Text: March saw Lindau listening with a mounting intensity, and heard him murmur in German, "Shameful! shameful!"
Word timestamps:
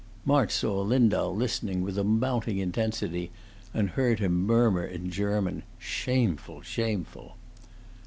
March 0.25 0.51
saw 0.51 0.81
Lindau 0.81 1.29
listening 1.29 1.83
with 1.83 1.95
a 1.95 2.03
mounting 2.03 2.57
intensity, 2.57 3.29
and 3.71 3.91
heard 3.91 4.17
him 4.17 4.47
murmur 4.47 4.83
in 4.83 5.11
German, 5.11 5.61
"Shameful! 5.77 6.63
shameful!" 6.63 7.35